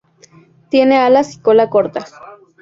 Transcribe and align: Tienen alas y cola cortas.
Tienen 0.69 0.97
alas 0.99 1.35
y 1.35 1.39
cola 1.41 1.69
cortas. 1.69 2.11